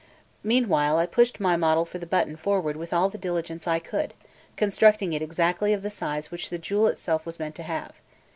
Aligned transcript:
Meanwhile 0.43 0.97
I 0.97 1.05
pushed 1.05 1.39
my 1.39 1.55
model 1.55 1.85
for 1.85 1.99
the 1.99 2.07
button 2.07 2.35
forward 2.35 2.75
with 2.75 2.91
all 2.91 3.07
the 3.11 3.19
diligence 3.19 3.67
I 3.67 3.77
could, 3.77 4.15
constructing 4.55 5.13
it 5.13 5.21
exactly 5.21 5.73
of 5.73 5.83
the 5.83 5.91
size 5.91 6.31
which 6.31 6.49
the 6.49 6.57
jewel 6.57 6.87
itself 6.87 7.23
was 7.23 7.37
meant 7.37 7.53
to 7.57 7.61
have. 7.69 7.91